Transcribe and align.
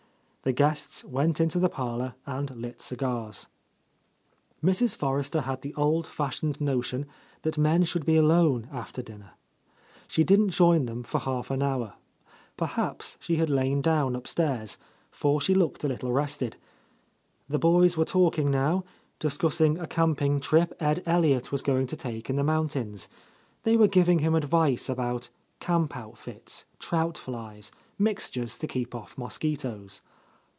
The 0.43 0.53
guests 0.53 1.05
went 1.05 1.39
into 1.39 1.59
the 1.59 1.69
parlour 1.69 2.15
and 2.25 2.49
lit 2.55 2.81
cigars. 2.81 3.47
Mrs. 4.63 4.95
Forrester 4.95 5.41
had 5.41 5.61
the 5.61 5.75
old 5.75 6.07
fashioned 6.07 6.59
notion 6.59 7.05
that 7.43 7.59
men 7.59 7.83
should 7.83 8.07
be 8.07 8.15
alone 8.15 8.67
after 8.71 9.03
dinner. 9.03 9.33
She 10.07 10.23
did 10.23 10.39
not 10.39 10.49
join 10.49 10.87
them 10.87 11.03
for 11.03 11.19
half 11.19 11.51
an 11.51 11.61
hour. 11.61 11.93
Perhaps 12.57 13.19
she 13.21 13.35
had 13.35 13.51
lain 13.51 13.83
down 13.83 14.15
upstairs, 14.15 14.79
for 15.11 15.39
she 15.39 15.53
looked 15.53 15.83
a 15.83 15.87
little;— 15.87 16.09
t6'>— 16.09 16.13
A 16.13 16.15
Lost 16.21 16.41
Lady 16.41 16.49
rested. 16.49 16.57
The 17.47 17.59
boys 17.59 17.95
were 17.95 18.03
talking 18.03 18.49
now, 18.49 18.83
discussing 19.19 19.77
a 19.77 19.85
camping 19.85 20.39
trip 20.39 20.73
Ed 20.79 21.03
Elliot 21.05 21.51
was 21.51 21.61
going 21.61 21.85
to 21.85 21.95
take 21.95 22.31
in 22.31 22.37
the 22.37 22.43
mountains. 22.43 23.07
They 23.61 23.77
were 23.77 23.87
giving 23.87 24.17
him 24.17 24.33
advice 24.33 24.89
about 24.89 25.29
camp 25.59 25.95
outfits, 25.95 26.65
trout 26.79 27.15
flies, 27.15 27.71
mixtures 27.99 28.57
to 28.57 28.65
keep 28.65 28.95
off 28.95 29.15
mosquitoes. 29.19 30.01